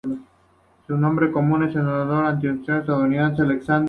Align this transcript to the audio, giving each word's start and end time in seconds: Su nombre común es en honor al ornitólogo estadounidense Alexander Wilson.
Su 0.87 0.97
nombre 0.97 1.31
común 1.31 1.61
es 1.61 1.75
en 1.75 1.81
honor 1.81 2.25
al 2.25 2.37
ornitólogo 2.37 2.79
estadounidense 2.79 3.43
Alexander 3.43 3.49
Wilson. 3.49 3.79